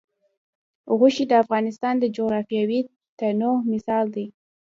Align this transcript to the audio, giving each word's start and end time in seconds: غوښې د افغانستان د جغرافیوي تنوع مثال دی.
غوښې 0.97 1.25
د 1.27 1.33
افغانستان 1.43 1.95
د 1.99 2.05
جغرافیوي 2.15 2.79
تنوع 3.19 3.57
مثال 3.71 4.05
دی. 4.15 4.25